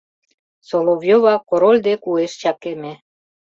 Соловьёва 0.67 1.33
Король 1.49 1.81
дек 1.87 2.01
уэш 2.11 2.31
чакеме. 2.41 2.93